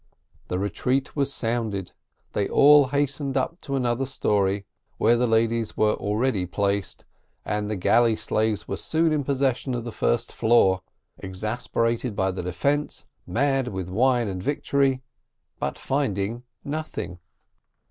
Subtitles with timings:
[0.47, 1.91] The retreat was sounded;
[2.33, 4.65] they all hastened to the other story,
[4.97, 7.05] where the ladies were already placed,
[7.45, 10.81] and the galley slaves were soon in possession of the first floor
[11.19, 15.03] exasperated by the defence, mad with wine and victory,
[15.59, 17.19] but finding nothing.